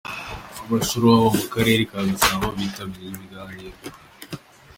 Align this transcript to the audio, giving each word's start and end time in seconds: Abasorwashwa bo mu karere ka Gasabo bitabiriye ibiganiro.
Abasorwashwa 0.63 1.21
bo 1.23 1.29
mu 1.37 1.43
karere 1.53 1.81
ka 1.89 1.99
Gasabo 2.07 2.45
bitabiriye 2.57 3.13
ibiganiro. 3.17 3.77